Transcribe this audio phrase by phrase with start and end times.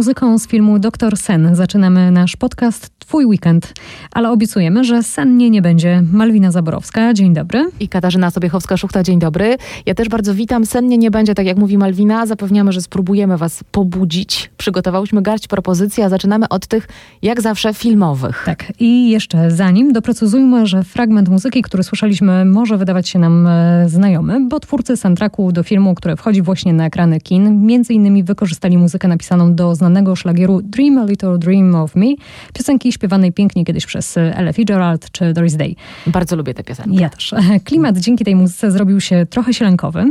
[0.00, 3.72] Muzyką z filmu Doktor Sen zaczynamy nasz podcast Twój Weekend,
[4.12, 6.02] ale obiecujemy, że sennie nie będzie.
[6.12, 7.70] Malwina Zaborowska, dzień dobry.
[7.80, 9.56] I Katarzyna Sobiechowska-Szuchta, dzień dobry.
[9.86, 10.66] Ja też bardzo witam.
[10.66, 12.26] Sennie nie będzie, tak jak mówi Malwina.
[12.26, 14.50] Zapewniamy, że spróbujemy was pobudzić.
[14.56, 16.88] Przygotowałyśmy garść propozycji, a zaczynamy od tych,
[17.22, 18.42] jak zawsze, filmowych.
[18.46, 23.88] Tak, i jeszcze zanim doprecyzujmy, że fragment muzyki, który słyszeliśmy, może wydawać się nam e,
[23.88, 28.78] znajomy, bo twórcy soundtracku do filmu, który wchodzi właśnie na ekrany kin, między innymi wykorzystali
[28.78, 32.06] muzykę napisaną do znanego szlagieru Dream a Little Dream of Me,
[32.52, 35.74] piosenki śpiewanej pięknie kiedyś przez Ella Fitzgerald czy Doris Day.
[36.06, 37.00] Bardzo lubię tę piosenkę.
[37.00, 37.34] Ja też.
[37.64, 40.04] Klimat dzięki tej muzyce zrobił się trochę sielankowy,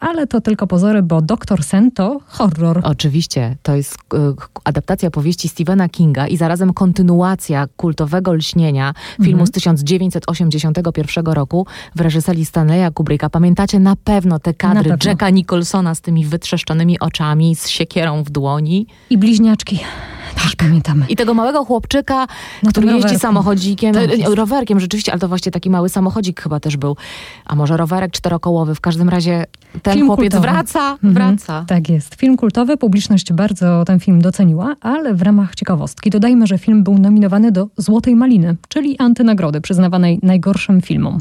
[0.00, 2.80] ale to tylko pozory, bo Doktor Sen to horror.
[2.84, 4.18] Oczywiście, to jest e,
[4.64, 9.46] adaptacja powieści Stephena Kinga i zarazem kontynuacja kultowego lśnienia filmu Mhm.
[9.46, 13.30] z 1981 roku w reżyserii Stanleya Kubricka.
[13.30, 15.10] Pamiętacie na pewno te Na kadry pewno.
[15.10, 18.86] Jacka Nicholsona z tymi wytrzeszczonymi oczami, z siekierą w dłoni.
[19.10, 19.80] I bliźniaczki.
[20.42, 21.06] Też pamiętamy.
[21.08, 22.26] I tego małego chłopczyka,
[22.60, 23.20] tym który jeździ rowerku.
[23.20, 26.96] samochodzikiem, Tak e, rowerkiem rzeczywiście, ale to właśnie taki mały samochodzik chyba też był.
[27.44, 28.74] A może rowerek czterokołowy.
[28.74, 29.44] W każdym razie
[29.82, 30.52] ten Film chłopiec kultowy.
[30.52, 31.64] wraca, Mhm, wraca.
[31.68, 32.14] Tak jest.
[32.14, 36.98] Film kultowy, publiczność bardzo ten film doceniła, ale w ramach ciekawostki dodajmy, że film był
[36.98, 41.18] nominowany do Złotej Maliny, czyli antynagrody przyznawanej najgorszym filmom.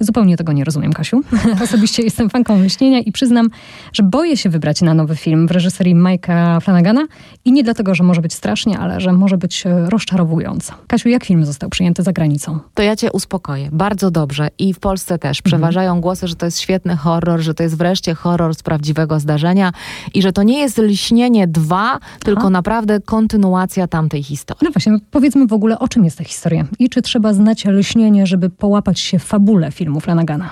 [0.00, 1.20] Zupełnie tego nie rozumiem, Kasiu.
[1.64, 3.50] Osobiście jestem fanką Lśnienia i przyznam,
[3.92, 7.06] że boję się wybrać na nowy film w reżyserii Mike'a Flanagana
[7.44, 10.72] i nie dlatego, że może być strasznie, ale że może być e, rozczarowująco.
[10.86, 12.58] Kasiu, jak film został przyjęty za granicą?
[12.74, 13.68] To ja cię uspokoję.
[13.72, 14.48] Bardzo dobrze.
[14.58, 18.14] I w Polsce też przeważają głosy, że to jest świetny horror, że to jest wreszcie
[18.14, 19.72] horror z prawdziwego zdarzenia
[20.14, 24.64] i że to nie jest Lśnienie 2, tylko naprawdę kontynuacja tamtej historii.
[24.64, 28.26] No właśnie, powiedzmy w ogóle, o czym jest ta historia i czy trzeba znać Lśnienie,
[28.26, 30.50] żeby połapać się w fabule filmu Flanagana.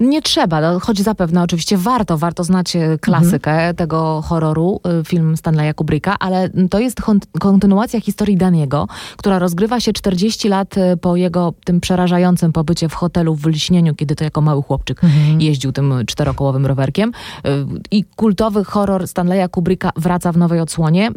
[0.00, 5.36] Nie trzeba, no, choć zapewne oczywiście warto, warto znać e, klasykę tego horroru, e, film
[5.36, 10.96] Stanleya Kubricka, ale to jest kon- kontynuacja historii Daniego, która rozgrywa się 40 lat e,
[10.96, 15.00] po jego tym przerażającym pobycie w hotelu w Lśnieniu, kiedy to jako mały chłopczyk
[15.38, 17.12] jeździł tym czterokołowym rowerkiem.
[17.44, 17.50] E,
[17.90, 21.10] I kultowy horror Stanleya Kubricka wraca w nowej odsłonie.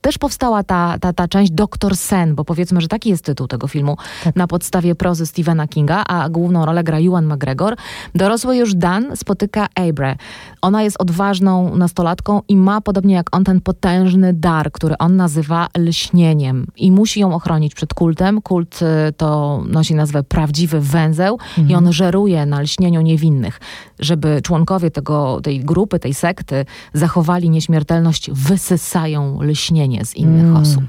[0.00, 3.68] Też powstała ta, ta, ta część Doktor Sen, bo powiedzmy, że taki jest tytuł tego
[3.68, 3.96] filmu,
[4.36, 7.76] na podstawie prozy Stephena Kinga, a główną rolę gra Ewan McGregor.
[8.14, 10.16] Dorosły już Dan spotyka Abre.
[10.62, 15.68] Ona jest odważną nastolatką i ma, podobnie jak on, ten potężny dar, który on nazywa
[15.78, 16.66] lśnieniem.
[16.76, 18.42] I musi ją ochronić przed kultem.
[18.42, 21.38] Kult y, to nosi nazwę prawdziwy węzeł
[21.68, 23.60] i on żeruje na lśnieniu niewinnych.
[23.98, 30.84] Żeby członkowie tego, tej grupy, tej sekty zachowali nieśmiertelność, wysysają lśnienie z innych osób.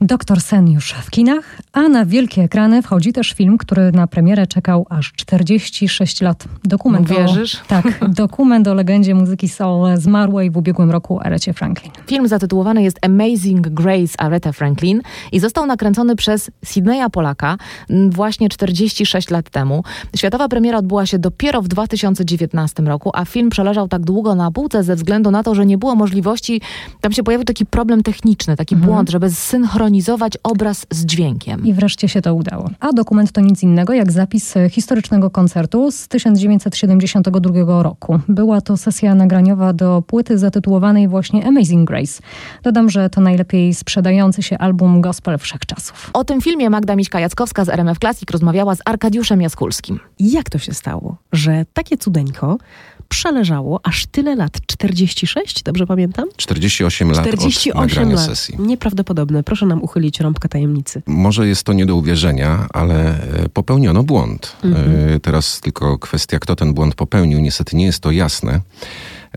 [0.00, 4.46] Doktor Sen już w kinach, a na wielkie ekrany wchodzi też film, który na premierę
[4.46, 6.44] czekał aż 46 lat.
[6.64, 7.54] Dokument Wierzysz?
[7.54, 11.92] O, tak, dokument o legendzie muzyki soul zmarłej w ubiegłym roku Arecie Franklin.
[12.06, 15.00] Film zatytułowany jest Amazing Grace Aretha Franklin
[15.32, 17.56] i został nakręcony przez Sydneya Polaka
[18.10, 19.84] właśnie 46 lat temu.
[20.16, 24.82] Światowa premiera odbyła się dopiero w 2019 roku, a film przeleżał tak długo na półce
[24.82, 26.60] ze względu na to, że nie było możliwości,
[27.00, 29.30] tam się pojawił taki problem techniczny, taki błąd, żeby
[29.86, 31.66] zsynchronizować obraz z dźwiękiem.
[31.66, 32.70] I wreszcie się to udało.
[32.80, 38.20] A dokument to nic innego jak zapis e, historycznego koncertu z 1972 roku.
[38.28, 42.22] Była to sesja nagraniowa do płyty zatytułowanej właśnie Amazing Grace.
[42.62, 46.10] Dodam, że to najlepiej sprzedający się album gospel wszechczasów.
[46.12, 50.00] O tym filmie Magda Miśka-Jackowska z RMF Classic rozmawiała z Arkadiuszem Jaskulskim.
[50.18, 52.58] Jak to się stało, że takie cudeńko
[53.08, 54.52] przeleżało aż tyle lat?
[54.66, 56.24] 46, dobrze pamiętam?
[56.36, 58.24] 48 lat od 48 nagrania lat.
[58.26, 58.54] sesji.
[58.58, 59.42] Nieprawdopodobne.
[59.42, 61.02] Proszę nam uchylić rąbkę tajemnicy.
[61.06, 64.56] Może jest to nie do uwierzenia, ale e, popełniono błąd.
[64.64, 67.40] E, Teraz tylko kwestia, kto ten błąd popełnił.
[67.40, 68.60] Niestety nie jest to jasne.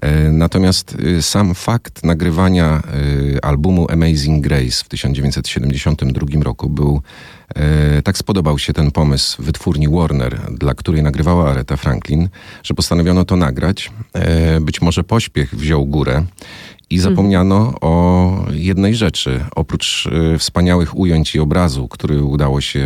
[0.02, 2.82] E, Natomiast e, sam fakt nagrywania
[3.36, 7.02] e, albumu Amazing Grace w 1972 roku był,
[7.56, 12.30] e, tak spodobał się ten pomysł wytwórni Warner, dla której nagrywała Aretha Franklin,
[12.64, 13.92] że postanowiono to nagrać.
[14.14, 16.26] E, Być może pośpiech wziął górę
[16.90, 19.40] i zapomniano o jednej rzeczy.
[19.56, 22.80] Oprócz e, wspaniałych ujęć i obrazu, który udało się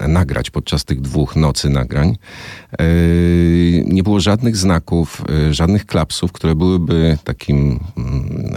[0.00, 2.16] e, nagrać podczas tych dwóch nocy nagrań,
[2.78, 2.84] e,
[3.84, 8.54] nie było żadnych znaków, żadnych klapsów, które byłyby takim mm,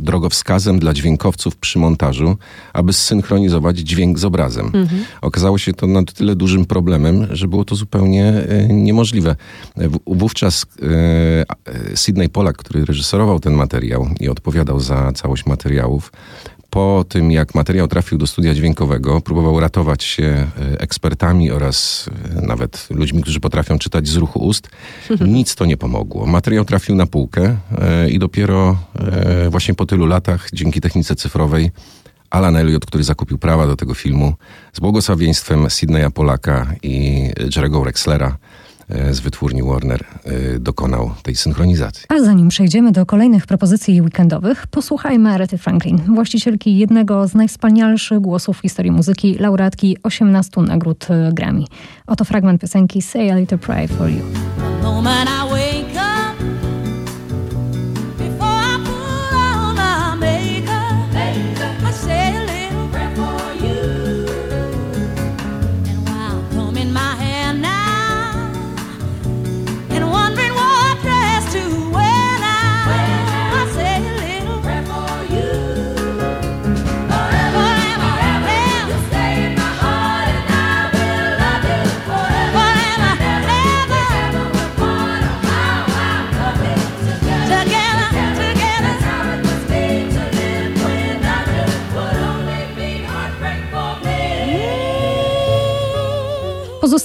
[0.00, 2.36] drogowskazem dla dźwiękowców przy montażu,
[2.72, 4.72] aby synchronizować dźwięk z obrazem.
[5.20, 8.32] Okazało się to na tyle dużym problemem, że było to zupełnie
[8.68, 9.36] niemożliwe.
[10.06, 10.66] Wówczas
[11.94, 16.12] Sydney Polak, który reżyserował ten materiał i odpowiadał za całość materiałów,
[16.70, 22.08] Po tym, jak materiał trafił do studia dźwiękowego, próbował ratować się e, ekspertami oraz
[22.38, 24.68] e, nawet ludźmi, którzy potrafią czytać z ruchu ust.
[25.20, 26.26] Nic to nie pomogło.
[26.26, 28.76] Materiał trafił na półkę e, i dopiero
[29.50, 31.70] właśnie po tylu latach, dzięki technice cyfrowej,
[32.30, 34.34] Alan Elliot, który zakupił prawa do tego filmu,
[34.72, 38.36] z błogosławieństwem Sydneya Polaka i Jerego Rexlera,
[39.10, 42.04] z wytwórni Warner e, dokonał tej synchronizacji.
[42.08, 48.58] A zanim przejdziemy do kolejnych propozycji weekendowych, posłuchajmy Arety Franklin, właścicielki jednego z najwspanialszych głosów
[48.58, 51.64] w historii muzyki, laureatki 18 nagród e, Grammy.
[52.06, 54.22] Oto fragment piosenki Say a Little Prayer for You.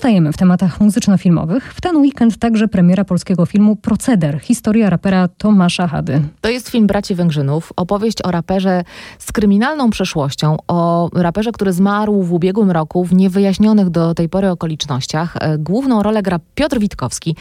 [0.04, 1.74] Pozostajemy w tematach muzyczno-filmowych.
[1.74, 4.40] W ten weekend także premiera polskiego filmu Proceder.
[4.40, 6.22] Historia rapera Tomasza Hady.
[6.42, 7.74] To jest film braci Węgrzynów.
[7.76, 8.84] Opowieść o raperze
[9.20, 10.58] z kryminalną przeszłością.
[10.68, 15.36] O raperze, który zmarł w ubiegłym roku w niewyjaśnionych do tej pory okolicznościach.
[15.40, 17.36] E, główną rolę gra Piotr Witkowski.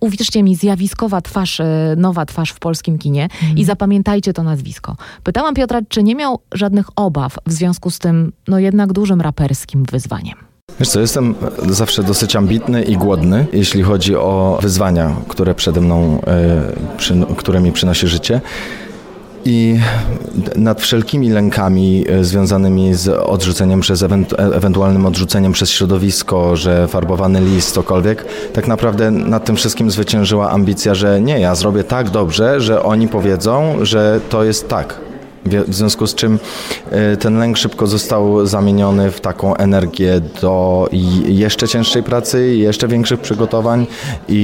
[0.00, 3.28] Uwierzcie mi, zjawiskowa twarz, e, nowa twarz w polskim kinie.
[3.42, 3.56] Mm.
[3.56, 4.96] I zapamiętajcie to nazwisko.
[5.22, 9.84] Pytałam Piotra, czy nie miał żadnych obaw w związku z tym, no jednak dużym raperskim
[9.90, 10.47] wyzwaniem.
[10.80, 11.34] Wiesz co, jestem
[11.68, 16.20] zawsze dosyć ambitny i głodny, jeśli chodzi o wyzwania, które przede mną,
[17.28, 18.40] e, które mi przynosi życie.
[19.44, 19.78] I
[20.56, 24.04] nad wszelkimi lękami e, związanymi z odrzuceniem przez
[24.38, 30.94] ewentualnym odrzuceniem przez środowisko, że farbowany list, cokolwiek, tak naprawdę nad tym wszystkim zwyciężyła ambicja,
[30.94, 35.07] że nie, ja zrobię tak dobrze, że oni powiedzą, że to jest tak.
[35.48, 36.38] W związku z czym
[36.90, 40.88] e, ten lęk szybko został zamieniony w taką energię do
[41.26, 43.86] jeszcze cięższej pracy, jeszcze większych przygotowań
[44.28, 44.34] i,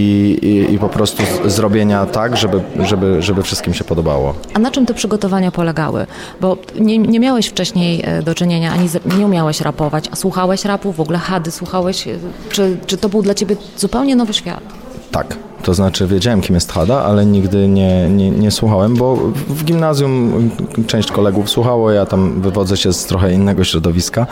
[0.42, 4.34] i, i po prostu zrobienia tak, żeby, żeby, żeby wszystkim się podobało.
[4.54, 6.06] A na czym te przygotowania polegały?
[6.40, 10.92] Bo nie, nie miałeś wcześniej e, do czynienia, ani nie umiałeś rapować, a słuchałeś rapu,
[10.92, 12.08] w ogóle hady słuchałeś?
[12.08, 12.18] E,
[12.50, 14.62] czy, czy to był dla ciebie zupełnie nowy świat?
[15.10, 15.36] Tak.
[15.64, 19.16] To znaczy wiedziałem, kim jest Hada, ale nigdy nie, nie, nie słuchałem, bo
[19.48, 20.50] w gimnazjum
[20.86, 24.26] część kolegów słuchało, ja tam wywodzę się z trochę innego środowiska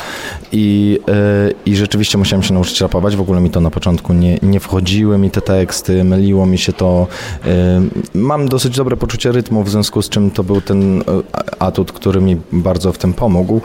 [0.52, 3.16] i, yy, i rzeczywiście musiałem się nauczyć rapować.
[3.16, 6.72] W ogóle mi to na początku nie, nie wchodziły mi te teksty, myliło mi się
[6.72, 7.06] to.
[7.44, 7.50] Yy,
[8.20, 11.04] mam dosyć dobre poczucie rytmu, w związku z czym to był ten e,
[11.58, 13.60] atut, który mi bardzo w tym pomógł.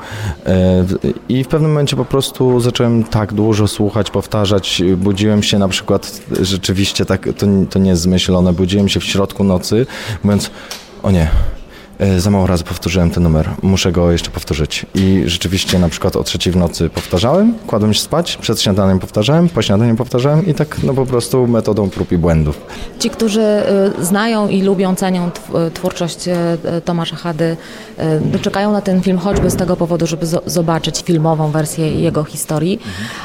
[0.46, 4.84] Yy, I w pewnym momencie po prostu zacząłem tak dużo słuchać, powtarzać.
[4.98, 8.54] Budziłem się na przykład rzeczywiście tak, to to nie jest zmyślone.
[8.54, 9.86] Budziłem się w środku nocy,
[10.24, 10.52] mówiąc,
[11.04, 11.30] o nie,
[12.18, 14.86] za mało razy powtórzyłem ten numer, muszę go jeszcze powtórzyć.
[14.96, 19.50] I rzeczywiście na przykład o trzeciej w nocy powtarzałem, kładłem się spać, przed śniadaniem powtarzałem,
[19.50, 22.62] po śniadaniu powtarzałem i tak no po prostu metodą prób i błędów.
[23.00, 23.42] Ci, którzy
[24.00, 25.28] y, znają i lubią, cenią
[25.68, 26.30] y, twórczość
[26.86, 27.58] Tomasza Hady,
[28.42, 32.80] czekają na ten film choćby z tego powodu, żeby zobaczyć filmową wersję jego historii.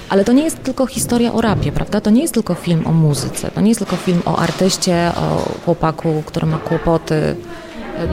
[0.08, 2.00] Ale to nie jest tylko historia o rapie, prawda?
[2.00, 5.48] To nie jest tylko film o muzyce, to nie jest tylko film o artyście, o
[5.64, 7.36] chłopaku, który ma kłopoty,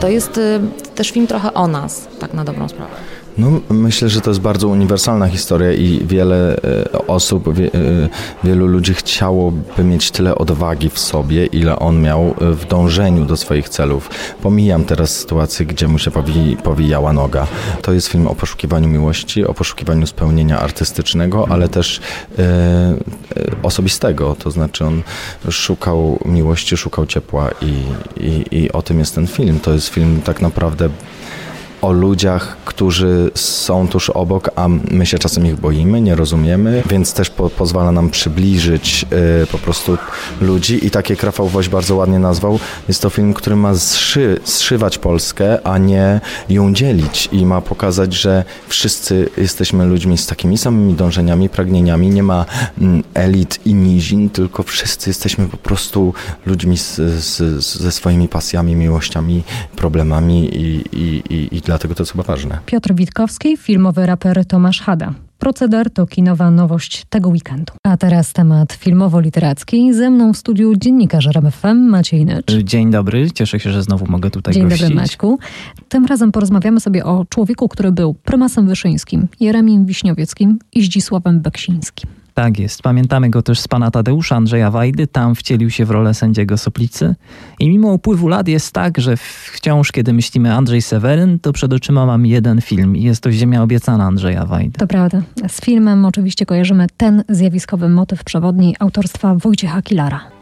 [0.00, 0.60] to jest y,
[0.94, 2.90] też film trochę o nas, tak na dobrą sprawę.
[3.38, 8.08] No, myślę, że to jest bardzo uniwersalna historia i wiele e, osób, wie, e,
[8.44, 13.68] wielu ludzi chciałoby mieć tyle odwagi w sobie, ile on miał w dążeniu do swoich
[13.68, 14.10] celów.
[14.42, 17.46] Pomijam teraz sytuację, gdzie mu się powi, powijała noga.
[17.82, 22.00] To jest film o poszukiwaniu miłości, o poszukiwaniu spełnienia artystycznego, ale też
[22.38, 22.94] e,
[23.62, 24.36] osobistego.
[24.38, 25.02] To znaczy on
[25.50, 27.82] szukał miłości, szukał ciepła i,
[28.24, 29.60] i, i o tym jest ten film.
[29.60, 30.88] To jest film tak naprawdę
[31.82, 37.14] o ludziach, którzy są tuż obok, a my się czasem ich boimy, nie rozumiemy, więc
[37.14, 39.06] też po, pozwala nam przybliżyć
[39.42, 39.98] y, po prostu
[40.40, 42.58] ludzi i takie Krafał Woś bardzo ładnie nazwał.
[42.88, 48.14] Jest to film, który ma zszy, zszywać Polskę, a nie ją dzielić i ma pokazać,
[48.14, 52.10] że wszyscy jesteśmy ludźmi z takimi samymi dążeniami, pragnieniami.
[52.10, 52.46] Nie ma
[52.80, 56.14] mm, elit i nizin, tylko wszyscy jesteśmy po prostu
[56.46, 59.42] ludźmi z, z, ze swoimi pasjami, miłościami,
[59.76, 62.58] problemami i, i, i, i dlatego to jest chyba ważne.
[62.66, 65.14] Piotr Witkowski, filmowy raper Tomasz Hada.
[65.38, 67.72] Proceder to kinowa nowość tego weekendu.
[67.86, 69.92] A teraz temat filmowo-literacki.
[69.94, 72.52] Ze mną w studiu dziennikarz RMFM Maciej Nycz.
[72.52, 74.80] Dzień dobry, cieszę się, że znowu mogę tutaj Dzień gościć.
[74.80, 75.38] dobry Maćku.
[75.88, 82.19] Tym razem porozmawiamy sobie o człowieku, który był prymasem Wyszyńskim, Jeremim Wiśniowieckim i Zdzisławem Beksińskim.
[82.34, 82.82] Tak jest.
[82.82, 85.06] Pamiętamy go też z pana Tadeusza Andrzeja Wajdy.
[85.06, 87.14] Tam wcielił się w rolę sędziego Soplicy.
[87.58, 89.16] I mimo upływu lat jest tak, że
[89.52, 93.62] wciąż, kiedy myślimy Andrzej Seweryn, to przed oczyma mam jeden film i jest to Ziemia
[93.62, 94.78] obiecana Andrzeja Wajdy.
[94.78, 95.22] To prawda.
[95.48, 100.39] Z filmem oczywiście kojarzymy ten zjawiskowy motyw przewodni autorstwa Wojciecha Kilara.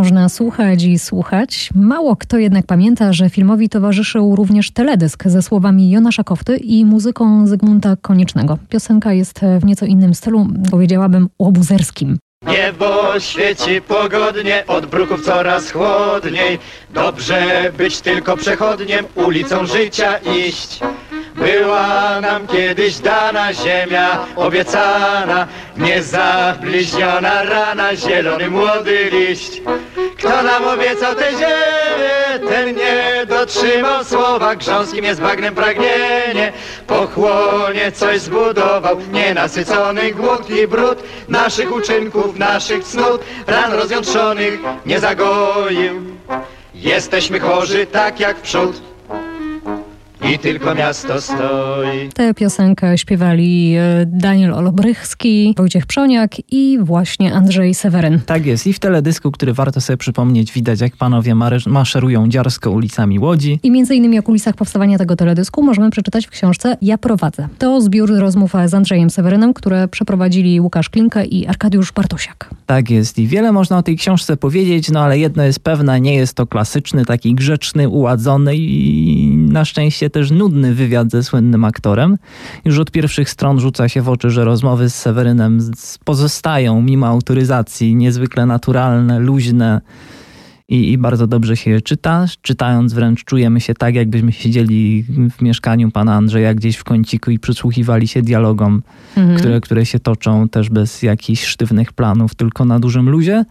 [0.00, 1.70] Można słuchać i słuchać.
[1.74, 7.46] Mało kto jednak pamięta, że filmowi towarzyszył również teledysk ze słowami Jona Szakowty i muzyką
[7.46, 8.58] Zygmunta Koniecznego.
[8.68, 12.18] Piosenka jest w nieco innym stylu, powiedziałabym łobuzerskim.
[12.46, 16.58] Niebo świeci pogodnie, od bruków coraz chłodniej.
[16.94, 20.80] Dobrze być tylko przechodniem, ulicą życia iść.
[21.40, 29.62] Była nam kiedyś dana ziemia obiecana, niezabliźniona rana, zielony młody liść.
[30.18, 36.52] Kto nam obiecał tę ziemię, ten nie dotrzymał słowa, grząskim jest bagnem pragnienie,
[36.86, 46.00] pochłonie coś zbudował, nienasycony głód i brud naszych uczynków, naszych cnót, ran rozjątrzonych nie zagoił.
[46.74, 48.90] Jesteśmy chorzy tak jak w przód
[50.28, 52.08] i tylko miasto stoi.
[52.14, 58.20] Tę piosenkę śpiewali e, Daniel Olbrychski, Wojciech Przoniak i właśnie Andrzej Seweryn.
[58.26, 58.66] Tak jest.
[58.66, 61.34] I w teledysku, który warto sobie przypomnieć, widać jak panowie
[61.66, 63.60] maszerują dziarsko ulicami Łodzi.
[63.62, 67.48] I między innymi o kulisach powstawania tego teledysku możemy przeczytać w książce Ja prowadzę.
[67.58, 72.50] To zbiór rozmów z Andrzejem Sewerynem, które przeprowadzili Łukasz Klinkę i Arkadiusz Bartosiak.
[72.66, 73.18] Tak jest.
[73.18, 76.46] I wiele można o tej książce powiedzieć, no ale jedno jest pewne, nie jest to
[76.46, 82.18] klasyczny, taki grzeczny, uładzony i na szczęście też nudny wywiad ze słynnym aktorem.
[82.64, 85.58] Już od pierwszych stron rzuca się w oczy, że rozmowy z Sewerynem
[86.04, 89.80] pozostają mimo autoryzacji niezwykle naturalne, luźne
[90.70, 92.26] i, i, bardzo dobrze się je czyta.
[92.42, 95.04] Czytając wręcz czujemy się tak, jakbyśmy siedzieli
[95.38, 98.82] w mieszkaniu pana Andrzeja gdzieś w kąciku i przysłuchiwali się dialogom,
[99.16, 99.38] mhm.
[99.38, 103.44] które, które się toczą też bez jakichś sztywnych planów, tylko na dużym luzie.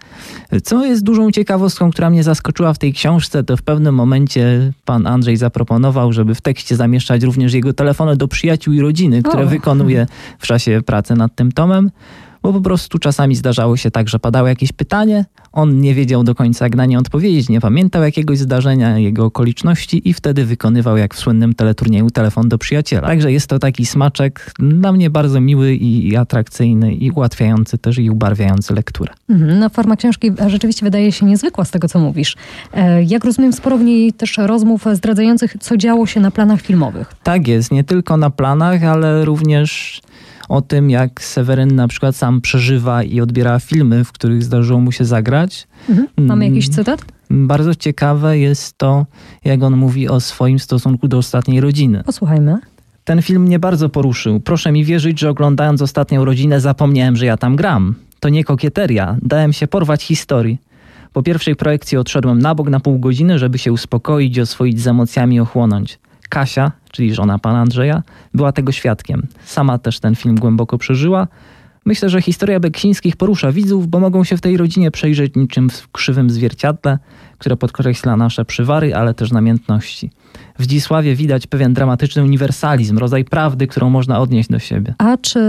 [0.64, 5.08] Co jest dużą ciekawostką, która mnie zaskoczyła w tej książce, to w pewnym momencie pan
[5.08, 9.48] Andrzej zaproponował, żeby w tekście zamieszczać również jego telefony do przyjaciół i rodziny, które o.
[9.48, 10.08] wykonuje
[10.40, 11.92] w czasie pracy nad tym tomem
[12.50, 16.36] bo po prostu czasami zdarzało się tak, że padało jakieś pytanie, on nie wiedział do
[16.36, 21.15] końca, jak na nie odpowiedzieć, nie pamiętał jakiegoś zdarzenia, jego okoliczności i wtedy wykonywał, jak
[21.15, 23.08] w słynnym teleturnieju, telefon do przyjaciela.
[23.08, 28.10] Także jest to taki smaczek dla mnie bardzo miły i, atrakcyjny i ułatwiający też i
[28.10, 29.13] ubarwiający lekturę.
[29.29, 32.36] Mhm, no forma książki rzeczywiście wydaje się niezwykła z tego, co mówisz.
[32.74, 37.13] E, jak rozumiem, sporo w niej też rozmów zdradzających, co działo się na planach filmowych.
[37.24, 40.01] Tak jest, nie tylko na planach, ale również
[40.50, 44.91] o tym, jak Seweryn na przykład sam przeżywa i odbiera filmy, w których zdarzyło mu
[44.91, 45.68] się zagrać.
[45.89, 46.08] Mhm.
[46.18, 46.75] Mamy jakiś mm.
[46.75, 47.06] cytat?
[47.29, 49.06] Bardzo ciekawe jest to,
[49.46, 52.03] jak on mówi o swoim stosunku do ostatniej rodziny.
[52.06, 52.58] Posłuchajmy.
[53.03, 54.39] Ten film mnie bardzo poruszył.
[54.39, 57.96] Proszę mi wierzyć, że oglądając ostatnią rodzinę zapomniałem, że ja tam gram.
[58.20, 59.18] To nie kokieteria.
[59.22, 60.58] Dałem się porwać historii.
[61.13, 65.39] Po pierwszej projekcji odszedłem na bok na pół godziny, żeby się uspokoić, oswoić z emocjami
[65.39, 66.00] ochłonąć.
[66.29, 69.27] Kasia, czyli żona pana Andrzeja, była tego świadkiem.
[69.45, 71.27] Sama też ten film głęboko przeżyła.
[71.86, 75.91] Myślę, że historia Beksińskich porusza widzów, bo mogą się w tej rodzinie przejrzeć niczym w
[75.91, 77.00] krzywym zwierciadle,
[77.38, 80.12] które podkreśla nasze przywary, ale też namiętności.
[80.59, 84.93] W Dzisławie widać pewien dramatyczny uniwersalizm, rodzaj prawdy, którą można odnieść do siebie.
[84.98, 85.39] A czy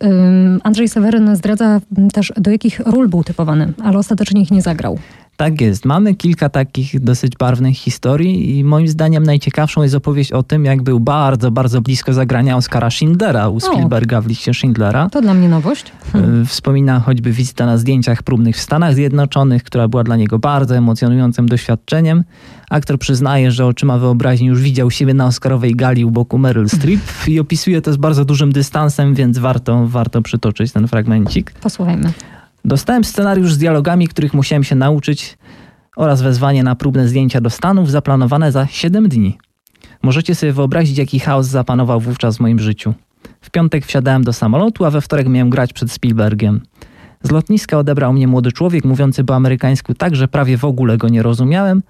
[0.00, 1.80] um, Andrzej Seweryn zdradza
[2.12, 4.98] też, do jakich ról był typowany, ale ostatecznie ich nie zagrał?
[5.38, 5.84] Tak jest.
[5.84, 10.82] Mamy kilka takich dosyć barwnych historii i moim zdaniem najciekawszą jest opowieść o tym, jak
[10.82, 15.10] był bardzo, bardzo blisko zagrania Oscara Schindlera u Spielberga w liście Schindlera.
[15.10, 15.92] To dla mnie nowość.
[16.12, 16.46] Hmm.
[16.46, 21.48] Wspomina choćby wizyta na zdjęciach próbnych w Stanach Zjednoczonych, która była dla niego bardzo emocjonującym
[21.48, 22.24] doświadczeniem.
[22.70, 27.00] Aktor przyznaje, że oczyma wyobraźni już widział siebie na Oscarowej gali u boku Meryl Streep
[27.28, 31.52] i opisuje to z bardzo dużym dystansem, więc warto, warto przytoczyć ten fragmencik.
[31.52, 32.12] Posłuchajmy.
[32.68, 35.38] Dostałem scenariusz z dialogami, których musiałem się nauczyć
[35.96, 39.38] oraz wezwanie na próbne zdjęcia do Stanów zaplanowane za 7 dni.
[40.02, 42.94] Możecie sobie wyobrazić, jaki chaos zapanował wówczas w moim życiu.
[43.40, 46.60] W piątek wsiadałem do samolotu, a we wtorek miałem grać przed Spielbergiem.
[47.22, 51.08] Z lotniska odebrał mnie młody człowiek mówiący po amerykańsku tak, że prawie w ogóle go
[51.08, 51.82] nie rozumiałem.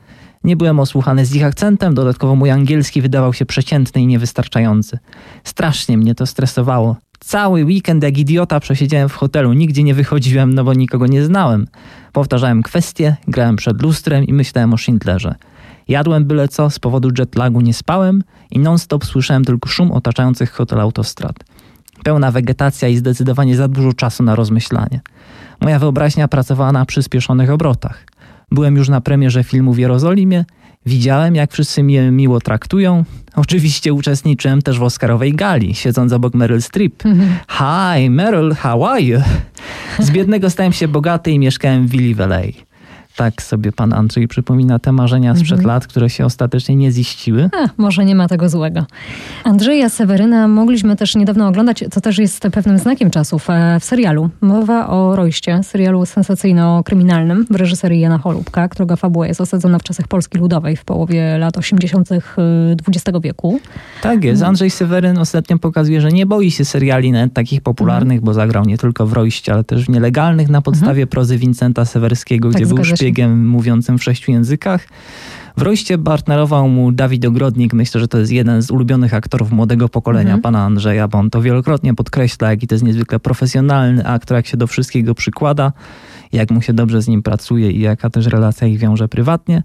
[0.45, 4.99] Nie byłem osłuchany z ich akcentem, dodatkowo mój angielski wydawał się przeciętny i niewystarczający.
[5.45, 6.97] Strasznie mnie to stresowało.
[7.21, 11.67] Cały weekend jak idiota przesiedziałem w hotelu, nigdzie nie wychodziłem, no bo nikogo nie znałem.
[12.13, 15.35] Powtarzałem kwestie, grałem przed lustrem i myślałem o Schindlerze.
[15.89, 20.81] Jadłem byle co, z powodu jetlagu nie spałem i non-stop słyszałem tylko szum otaczających hotel
[20.81, 21.37] autostrad.
[22.05, 25.01] Pełna wegetacja i zdecydowanie za dużo czasu na rozmyślanie.
[25.61, 28.05] Moja wyobraźnia pracowała na przyspieszonych obrotach.
[28.51, 30.45] Byłem już na premierze filmu w Jerozolimie,
[30.87, 33.05] widziałem jak wszyscy mnie miło traktują.
[33.37, 37.03] Oczywiście uczestniczyłem też w Oscarowej gali, siedząc obok Meryl Streep.
[37.49, 39.21] Hi Meryl, how are you?
[39.99, 42.41] Z biednego stałem się bogaty i mieszkałem w willi w LA.
[43.19, 47.51] Tak sobie pan Andrzej przypomina te marzenia sprzed lat, które się ostatecznie nie ziściły.
[47.53, 48.87] A, może nie ma tego złego.
[49.45, 54.31] Andrzeja Seweryna mogliśmy też niedawno oglądać, co też jest pewnym znakiem czasów, e, w serialu.
[54.41, 60.09] Mowa o Rojście, serialu sensacyjno-kryminalnym w reżyserii Jana Holubka, którego fabuła jest osadzona w czasach
[60.09, 62.09] Polski Ludowej w połowie lat 80.
[62.89, 63.61] XX wieku.
[64.03, 64.43] Tak jest.
[64.43, 68.79] Andrzej Seweryn ostatnio pokazuje, że nie boi się seriali nawet takich popularnych, bo zagrał nie
[68.79, 72.85] tylko w Rojście, ale też w nielegalnych na podstawie prozy Wincenta Sewerskiego, Tak, gdzie był
[73.29, 74.89] mówiącym w sześciu językach.
[75.57, 77.75] W Rojście partnerował mu Dawid Ogrodnik.
[77.75, 80.43] Myślę, że to jest jeden z ulubionych aktorów młodego pokolenia Mhm.
[80.43, 84.57] pana Andrzeja, bo on to wielokrotnie podkreśla, jaki to jest niezwykle profesjonalny aktor, jak się
[84.57, 85.73] do wszystkiego przykłada,
[86.33, 89.63] jak mu się dobrze z nim pracuje i jaka też relacja ich wiąże prywatnie.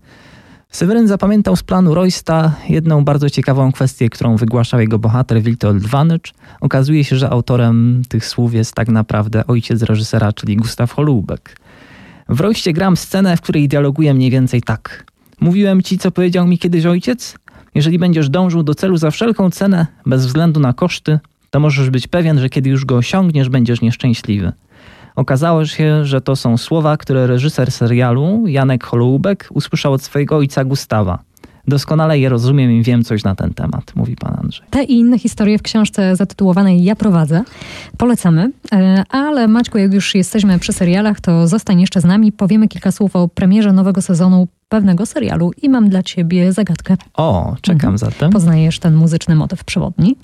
[0.70, 6.34] Seweryn zapamiętał z planu Roysta jedną bardzo ciekawą kwestię, którą wygłaszał jego bohater Witold Vanycz.
[6.62, 11.58] Okazuje się, że autorem tych słów jest tak naprawdę ojciec reżysera, czyli Gustav Holubek.
[12.30, 15.06] W Royście gram scenę, w której dialoguję mniej więcej tak.
[15.40, 17.36] Mówiłem ci, co powiedział mi kiedyś ojciec?
[17.76, 22.08] Jeżeli będziesz dążył do celu za wszelką cenę, bez względu na koszty, to możesz być
[22.08, 24.52] pewien, że kiedy już go osiągniesz, będziesz nieszczęśliwy.
[25.16, 30.66] Okazało się, że to są słowa, które reżyser serialu, Janek Holoubek, usłyszał od swojego ojca
[30.66, 31.20] Gustawa.
[31.68, 34.68] Doskonale je rozumiem i wiem coś na ten temat, mówi pan Andrzej.
[34.70, 37.44] Te i inne historie w książce zatytułowanej Ja prowadzę.
[37.98, 38.52] Polecamy.
[38.74, 42.32] E, Ale Maćku, jak już jesteśmy przy serialach, to zostań jeszcze z nami.
[42.32, 46.98] Powiemy kilka słów o premierze nowego sezonu pewnego serialu i mam dla ciebie zagadkę.
[47.14, 47.98] O, czekam Mhm.
[47.98, 48.32] zatem.
[48.32, 50.16] Poznajesz ten muzyczny motyw przewodni?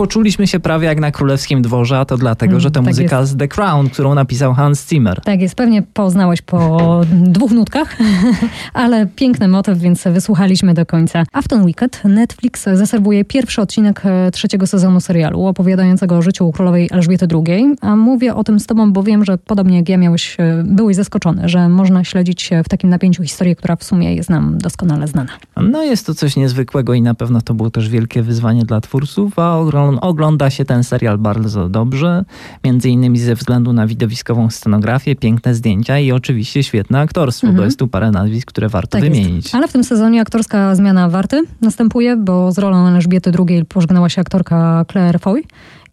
[0.00, 3.20] Poczuliśmy się prawie jak na królewskim dworze, a to dlatego, Mm, że to tak muzyka
[3.20, 3.32] jest.
[3.32, 5.20] z The Crown, którą napisał Hans Zimmer.
[5.20, 6.80] Tak jest, pewnie poznałeś po
[7.36, 7.96] dwóch nutkach,
[8.74, 11.24] ale piękny motyw, więc wysłuchaliśmy do końca.
[11.32, 16.52] A w ten weekend Netflix zaserwuje pierwszy odcinek e, trzeciego sezonu serialu opowiadającego o życiu
[16.52, 17.76] królowej Elżbiety II.
[17.80, 20.96] A mówię o tym z tobą, bo wiem, że podobnie jak ja miałeś, e, byłeś
[20.96, 25.32] zaskoczony, że można śledzić w takim napięciu historię, która w sumie jest nam doskonale znana.
[25.56, 29.38] No jest to coś niezwykłego i na pewno to było też wielkie wyzwanie dla twórców,
[29.38, 29.58] a
[29.90, 32.24] ogl- ogląda się ten serial bardzo dobrze,
[32.64, 37.66] między innymi ze względu na widowiskową scenografię, piękne zdjęcia i oczywiście świetne aktorstwo, bo Mhm.
[37.68, 39.16] jest tu parę nazwisk, które warto Tak jest.
[39.16, 39.54] wymienić.
[39.54, 44.20] Ale w tym sezonie aktorska zmiana warty następuje, bo z rolą Elżbiety II pożegnała się
[44.20, 45.42] aktorka Claire Foy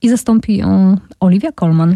[0.01, 1.95] i zastąpi ją Olivia Colman.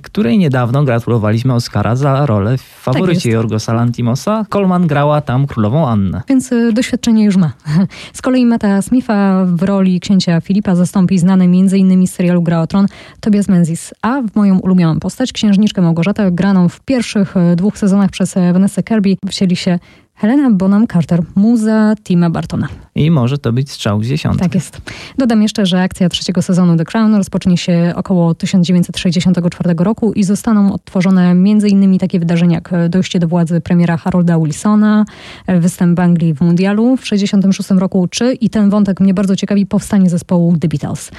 [0.00, 3.26] Której niedawno gratulowaliśmy Oscara za rolę w faworycie jest.
[3.26, 4.46] Jorgosa Lanthimosa.
[4.48, 6.22] Coleman grała tam królową Annę.
[6.28, 7.52] Więc y, doświadczenie już ma.
[8.12, 12.06] Z kolei Meta Smitha w roli księcia Filipa zastąpi znany m.in.
[12.06, 12.86] z serialu Gra o Tron
[13.20, 18.10] Tobias Menzies, a w moją ulubioną postać, księżniczkę Małgorzatę, graną w pierwszych y, dwóch sezonach
[18.10, 19.78] przez y, Vanessa Kirby, wcieli się
[20.14, 22.68] Helena Bonham Carter, muza Tima Bartona.
[22.94, 24.42] I może to być strzał z dziesiątki.
[24.42, 24.80] Tak jest.
[25.18, 30.72] Dodam jeszcze, że akcja trzeciego sezonu The Crown rozpocznie się około 1964 roku i zostaną
[30.72, 31.98] odtworzone m.in.
[31.98, 35.04] takie wydarzenia jak dojście do władzy premiera Harolda Wilsona,
[35.48, 40.10] występ Anglii w mundialu w 1966 roku, czy i ten wątek mnie bardzo ciekawi, powstanie
[40.10, 41.10] zespołu The Beatles.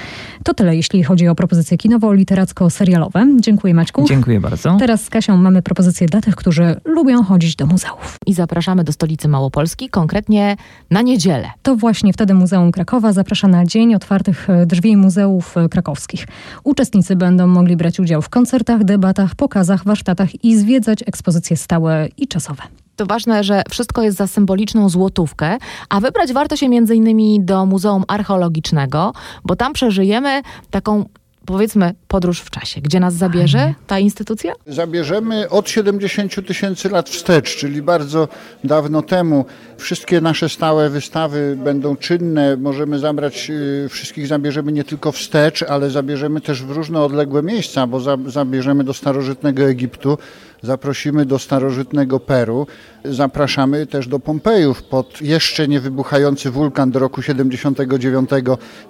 [0.44, 3.40] To tyle, jeśli chodzi o propozycje kinowo-literacko-serialowe.
[3.40, 4.04] Dziękuję Maćku.
[4.08, 4.76] Dziękuję bardzo.
[4.78, 8.18] Teraz z Kasią mamy propozycje dla tych, którzy lubią chodzić do muzeów.
[8.26, 10.56] I zapraszamy do stolicy Małopolski, konkretnie
[10.90, 11.50] na niedzielę.
[11.64, 16.26] To właśnie wtedy Muzeum Krakowa zaprasza na Dzień Otwartych Drzwi Muzeów Krakowskich.
[16.64, 22.28] Uczestnicy będą mogli brać udział w koncertach, debatach, pokazach, warsztatach i zwiedzać ekspozycje stałe i
[22.28, 22.62] czasowe.
[22.96, 27.66] To ważne, że wszystko jest za symboliczną złotówkę, a wybrać warto się między innymi do
[27.66, 29.12] Muzeum Archeologicznego,
[29.44, 31.04] bo tam przeżyjemy taką
[31.46, 32.80] powiedzmy podróż w czasie.
[32.80, 34.52] Gdzie nas zabierze ta instytucja?
[34.66, 38.28] Zabierzemy od 70 tysięcy lat wstecz, czyli bardzo
[38.64, 39.44] dawno temu.
[39.76, 42.56] Wszystkie nasze stałe wystawy będą czynne.
[42.56, 47.86] Możemy zabrać, y, wszystkich zabierzemy nie tylko wstecz, ale zabierzemy też w różne odległe miejsca,
[47.86, 50.18] bo zabierzemy do starożytnego Egiptu,
[50.62, 52.66] zaprosimy do starożytnego Peru,
[53.04, 58.30] zapraszamy też do Pompejów pod jeszcze nie wybuchający wulkan do roku 79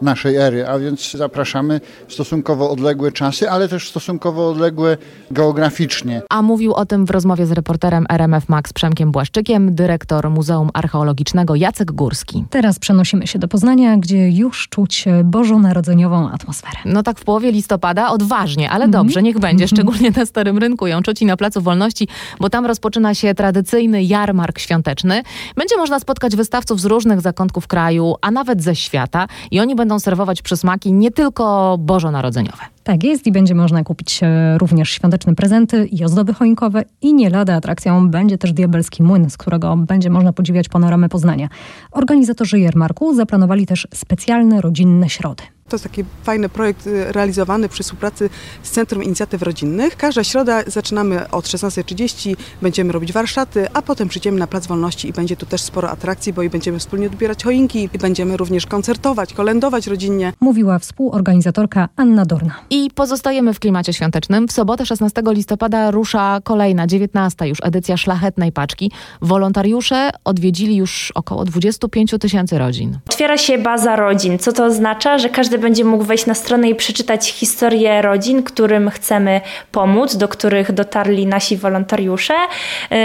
[0.02, 4.96] naszej ery, a więc zapraszamy w stosunkowo odległe czasy, ale też stosunkowo odległe
[5.30, 6.22] geograficznie.
[6.30, 11.54] A mówił o tym w rozmowie z reporterem RMF Max Przemkiem Błaszczykiem, dyrektor Muzeum Archeologicznego
[11.54, 12.44] Jacek Górski.
[12.50, 16.78] Teraz przenosimy się do Poznania, gdzie już czuć bożonarodzeniową atmosferę.
[16.84, 21.26] No tak w połowie listopada, odważnie, ale dobrze, niech będzie, szczególnie na Starym Rynku Jączoci
[21.26, 22.08] na Placu Wolności,
[22.40, 25.22] bo tam rozpoczyna się tradycyjny jarmark świąteczny.
[25.56, 29.98] Będzie można spotkać wystawców z różnych zakątków kraju, a nawet ze świata i oni będą
[29.98, 32.73] serwować przysmaki nie tylko bożonarodzeniowe.
[32.84, 34.20] Tak jest i będzie można kupić
[34.58, 39.36] również świąteczne prezenty i ozdoby choinkowe i nie lada atrakcją będzie też diabelski młyn, z
[39.36, 41.48] którego będzie można podziwiać panoramę Poznania.
[41.90, 45.42] Organizatorzy jarmarku zaplanowali też specjalne rodzinne środy.
[45.68, 48.30] To jest taki fajny projekt y, realizowany przy współpracy
[48.62, 49.96] z Centrum Inicjatyw Rodzinnych.
[49.96, 55.12] Każda środa zaczynamy od 16.30, będziemy robić warsztaty, a potem przyjdziemy na Plac Wolności i
[55.12, 59.34] będzie tu też sporo atrakcji, bo i będziemy wspólnie odbierać choinki i będziemy również koncertować,
[59.34, 60.32] kolędować rodzinnie.
[60.40, 62.54] Mówiła współorganizatorka Anna Dorna.
[62.76, 64.48] I pozostajemy w klimacie świątecznym.
[64.48, 68.90] W sobotę 16 listopada rusza kolejna, 19 już edycja Szlachetnej Paczki.
[69.22, 72.98] Wolontariusze odwiedzili już około 25 tysięcy rodzin.
[73.08, 74.38] Otwiera się baza rodzin.
[74.38, 75.18] Co to oznacza?
[75.18, 79.40] Że każdy będzie mógł wejść na stronę i przeczytać historię rodzin, którym chcemy
[79.72, 82.34] pomóc, do których dotarli nasi wolontariusze.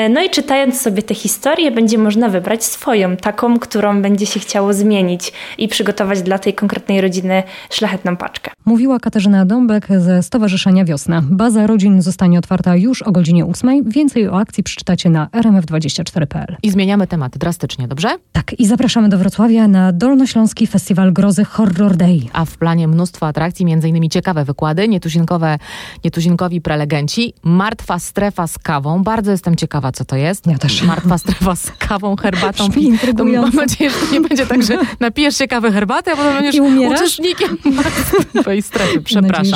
[0.10, 4.73] No i czytając sobie te historie, będzie można wybrać swoją, taką, którą będzie się chciało
[4.73, 8.51] zmienić i przygotować dla tej konkretnej rodziny szlachetną paczkę.
[8.65, 11.22] Mówiła Katarzyna Dąbek ze Stowarzyszenia Wiosna.
[11.30, 13.89] Baza rodzin zostanie otwarta już o godzinie 8.
[13.89, 16.56] Więcej o akcji przeczytacie na rmf24.pl.
[16.63, 18.10] I zmieniamy temat drastycznie, dobrze?
[18.32, 23.28] Tak, i zapraszamy do Wrocławia na Dolnośląski Festiwal Grozy Horror Day a w planie mnóstwo
[23.28, 25.58] atrakcji, między innymi ciekawe wykłady, nietuzinkowe,
[26.04, 29.04] nietuzinkowi prelegenci, martwa strefa z kawą.
[29.04, 30.48] Bardzo jestem ciekawa, co to jest.
[30.48, 30.84] Ja też.
[30.84, 32.67] Martwa strefa z kawą, herbatą.
[32.78, 33.48] Intrygująco.
[33.48, 36.62] Mam nadzieję, że to nie będzie tak, że napijesz się kawy, herbaty, a potem będziesz
[36.91, 37.58] uczestnikiem
[38.36, 39.02] martwej strefy.
[39.02, 39.49] Przepraszam.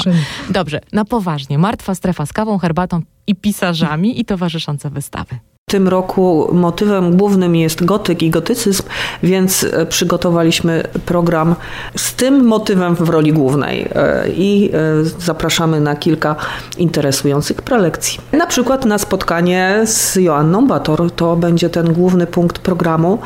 [0.49, 1.57] Dobrze, na poważnie.
[1.57, 5.39] Martwa strefa z kawą, herbatą i pisarzami i towarzyszące wystawy.
[5.69, 8.83] W tym roku motywem głównym jest gotyk i gotycyzm,
[9.23, 11.55] więc przygotowaliśmy program
[11.95, 13.89] z tym motywem w roli głównej
[14.27, 14.71] i
[15.19, 16.35] zapraszamy na kilka
[16.77, 18.19] interesujących prelekcji.
[18.31, 23.19] Na przykład na spotkanie z Joanną Bator, to będzie ten główny punkt programu.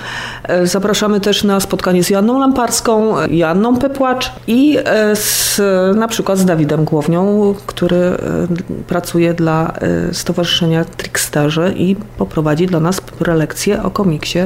[0.64, 4.78] Zapraszamy też na spotkanie z Joanną Lamparską, Joanną Pepłacz i
[5.14, 5.62] z,
[5.98, 8.18] na przykład z Dawidem Głownią, który
[8.88, 9.74] pracuje dla
[10.12, 14.40] Stowarzyszenia Tricksterze i po prowadzi dla nas prelekcję o komiksie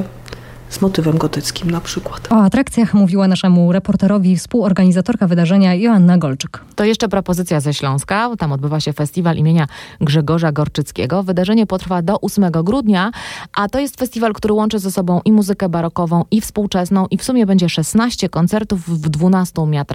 [0.71, 2.27] z motywem gotyckim na przykład.
[2.31, 6.59] O atrakcjach mówiła naszemu reporterowi współorganizatorka wydarzenia Joanna Golczyk.
[6.75, 8.29] To jeszcze propozycja ze Śląska.
[8.39, 9.67] Tam odbywa się festiwal imienia
[10.01, 11.23] Grzegorza Gorczyckiego.
[11.23, 13.11] Wydarzenie potrwa do 8 grudnia,
[13.53, 17.23] a to jest festiwal, który łączy ze sobą i muzykę barokową, i współczesną, i w
[17.23, 19.53] sumie będzie 16 koncertów w 12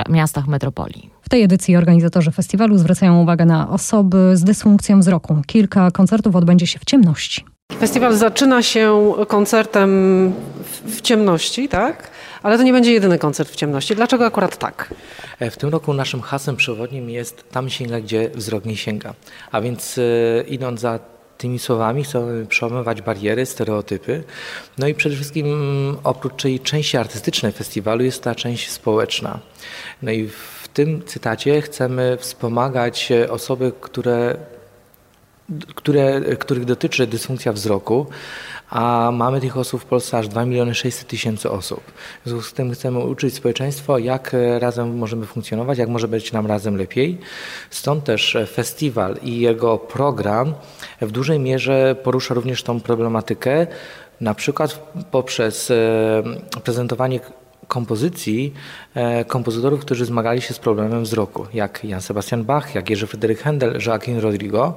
[0.09, 1.11] miastach metropolii.
[1.22, 5.42] W tej edycji organizatorzy festiwalu zwracają uwagę na osoby z dysfunkcją wzroku.
[5.46, 7.56] Kilka koncertów odbędzie się w ciemności.
[7.81, 10.33] Festiwal zaczyna się koncertem
[10.87, 12.11] w ciemności, tak?
[12.42, 13.96] Ale to nie będzie jedyny koncert w ciemności.
[13.96, 14.94] Dlaczego akurat tak?
[15.40, 19.14] W tym roku naszym hasłem przewodnim jest tam sięga, gdzie wzrok nie sięga.
[19.52, 20.02] A więc e,
[20.48, 20.98] idąc za
[21.38, 24.24] tymi słowami chcemy przełamywać bariery, stereotypy.
[24.79, 25.46] No i przede wszystkim
[26.05, 29.38] oprócz tej części artystycznej festiwalu jest ta część społeczna.
[30.02, 34.37] No i w tym cytacie chcemy wspomagać osoby, które
[35.74, 38.06] które, których dotyczy dysfunkcja wzroku,
[38.70, 41.80] a mamy tych osób w Polsce aż 2 miliony 600 tysięcy osób.
[42.24, 46.46] W związku z tym chcemy uczyć społeczeństwo, jak razem możemy funkcjonować, jak może być nam
[46.46, 47.18] razem lepiej.
[47.70, 50.54] Stąd też festiwal i jego program
[51.00, 53.66] w dużej mierze porusza również tą problematykę,
[54.20, 56.22] na przykład poprzez e,
[56.64, 57.20] prezentowanie
[57.68, 58.52] kompozycji
[58.94, 63.42] e, kompozytorów, którzy zmagali się z problemem wzroku, jak Jan Sebastian Bach, jak Jerzy Fryderyk
[63.42, 64.76] Händel, Joaquin Rodrigo,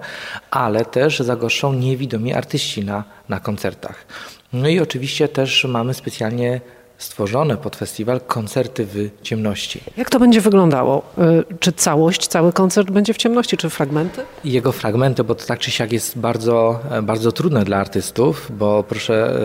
[0.51, 4.05] ale też zagoszczą niewidomi artyści na, na koncertach.
[4.53, 6.61] No i oczywiście też mamy specjalnie
[6.99, 9.81] stworzone pod festiwal koncerty w ciemności.
[9.97, 11.03] Jak to będzie wyglądało?
[11.51, 14.21] Y, czy całość, cały koncert będzie w ciemności, czy fragmenty?
[14.43, 19.39] Jego fragmenty, bo to tak czy siak jest bardzo, bardzo trudne dla artystów, bo proszę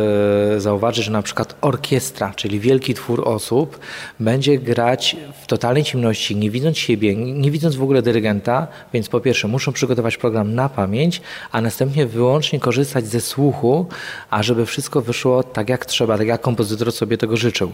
[0.56, 3.78] e, zauważyć, że na przykład orkiestra, czyli wielki twór osób,
[4.20, 9.20] będzie grać w totalnej ciemności, nie widząc siebie, nie widząc w ogóle dyrygenta, więc po
[9.20, 11.20] pierwsze muszą przygotować program na pamięć,
[11.52, 13.86] a następnie wyłącznie korzystać ze słuchu,
[14.30, 17.72] ażeby wszystko wyszło tak jak trzeba, tak jak kompozytor sobie tego życzył.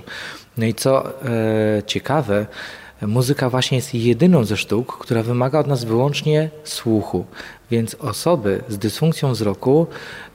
[0.59, 2.46] No i co e, ciekawe,
[3.02, 7.24] muzyka właśnie jest jedyną ze sztuk, która wymaga od nas wyłącznie słuchu.
[7.70, 9.87] Więc osoby z dysfunkcją wzroku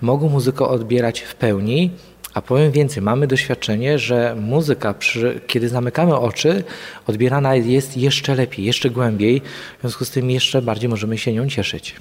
[0.01, 1.91] mogą muzykę odbierać w pełni,
[2.33, 6.63] a powiem więcej, mamy doświadczenie, że muzyka, przy, kiedy zamykamy oczy,
[7.07, 9.41] odbierana jest jeszcze lepiej, jeszcze głębiej,
[9.77, 11.95] w związku z tym jeszcze bardziej możemy się nią cieszyć.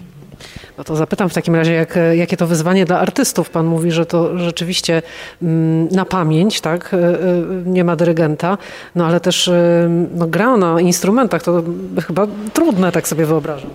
[0.78, 3.50] No to zapytam w takim razie, jak, jakie to wyzwanie dla artystów?
[3.50, 5.02] Pan mówi, że to rzeczywiście
[5.42, 6.94] mm, na pamięć, tak?
[6.94, 7.18] E, e,
[7.66, 8.58] nie ma dyrygenta,
[8.94, 11.62] no ale też e, no, gra na instrumentach, to
[12.06, 13.70] chyba trudne, tak sobie wyobrażam.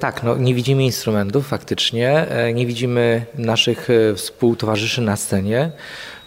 [0.00, 5.70] Tak, no, nie widzimy instrumentów faktycznie, nie widzimy naszych współtowarzyszy na scenie.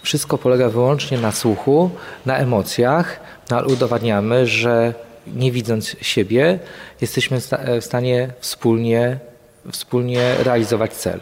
[0.04, 1.90] Wszystko polega wyłącznie na słuchu,
[2.26, 3.20] na emocjach,
[3.52, 4.94] no, ale udowadniamy, że
[5.28, 6.60] nie widząc siebie,
[7.02, 7.40] jesteśmy
[7.82, 9.20] w stanie wspólnie
[9.72, 11.20] wspólnie realizować cel.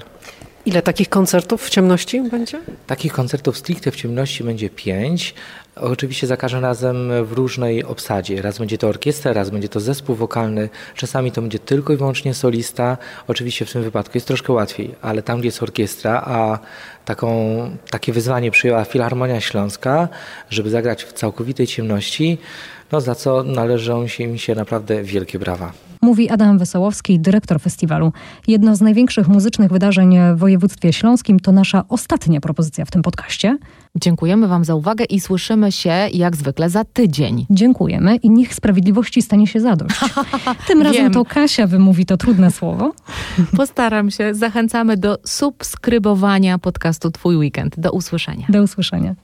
[0.66, 2.60] Ile takich koncertów w ciemności będzie?
[2.88, 5.34] Takich koncertów stricte w ciemności będzie pięć.
[5.76, 8.42] Oczywiście za każdym razem w różnej obsadzie.
[8.42, 12.34] Raz będzie to orkiestra, raz będzie to zespół wokalny, czasami to będzie tylko i wyłącznie
[12.34, 12.98] solista.
[13.28, 16.60] Oczywiście w tym wypadku jest troszkę łatwiej, ale tam, gdzie jest orkiestra, a
[17.06, 17.30] taką,
[17.90, 20.08] takie wyzwanie przyjęła Filharmonia Śląska,
[20.50, 22.38] żeby zagrać w całkowitej ciemności,
[22.92, 25.72] no za co należą się im się naprawdę wielkie brawa.
[26.02, 28.14] Mówi Adam Wesołowski, dyrektor festiwalu.
[28.48, 33.58] Jedno z największych muzycznych wydarzeń w województwie śląskim to nasza ostatnia propozycja w tym podcaście.
[33.96, 37.46] Dziękujemy Wam za uwagę i słyszymy się jak zwykle za tydzień.
[37.50, 40.00] Dziękujemy i niech sprawiedliwości stanie się zadość.
[40.68, 42.94] Tym razem to Kasia wymówi to trudne słowo.
[43.58, 44.34] Postaram się.
[44.34, 47.80] Zachęcamy do subskrybowania podcastu Twój Weekend.
[47.80, 48.46] Do usłyszenia.
[48.50, 49.16] Do usłyszenia.